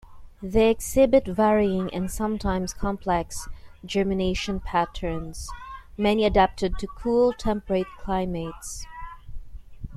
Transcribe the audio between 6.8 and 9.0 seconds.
cool temperate climates.